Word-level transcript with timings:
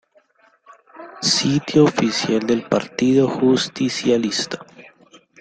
Sitio 1.21 1.83
Oficial 1.83 2.39
del 2.47 2.63
Partido 2.63 3.27
Justicialista 3.29 4.65